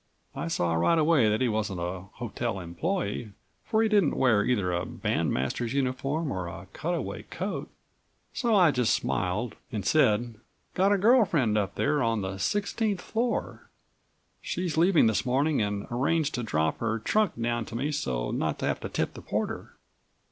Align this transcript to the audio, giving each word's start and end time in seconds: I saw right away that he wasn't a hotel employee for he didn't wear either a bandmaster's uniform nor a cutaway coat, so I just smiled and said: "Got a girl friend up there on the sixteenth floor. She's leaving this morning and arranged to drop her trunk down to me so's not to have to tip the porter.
I 0.35 0.47
saw 0.47 0.73
right 0.73 0.97
away 0.97 1.29
that 1.29 1.41
he 1.41 1.47
wasn't 1.47 1.79
a 1.79 2.05
hotel 2.13 2.59
employee 2.59 3.33
for 3.63 3.83
he 3.83 3.87
didn't 3.87 4.17
wear 4.17 4.43
either 4.43 4.73
a 4.73 4.83
bandmaster's 4.83 5.73
uniform 5.75 6.29
nor 6.29 6.47
a 6.47 6.65
cutaway 6.73 7.21
coat, 7.29 7.69
so 8.33 8.55
I 8.55 8.71
just 8.71 8.95
smiled 8.95 9.57
and 9.71 9.85
said: 9.85 10.37
"Got 10.73 10.91
a 10.91 10.97
girl 10.97 11.23
friend 11.23 11.55
up 11.55 11.75
there 11.75 12.01
on 12.01 12.21
the 12.21 12.39
sixteenth 12.39 12.99
floor. 12.99 13.69
She's 14.41 14.75
leaving 14.75 15.05
this 15.05 15.23
morning 15.23 15.61
and 15.61 15.85
arranged 15.91 16.33
to 16.33 16.41
drop 16.41 16.79
her 16.79 16.97
trunk 16.97 17.33
down 17.39 17.65
to 17.65 17.75
me 17.75 17.91
so's 17.91 18.33
not 18.33 18.57
to 18.57 18.65
have 18.65 18.79
to 18.79 18.89
tip 18.89 19.13
the 19.13 19.21
porter. 19.21 19.75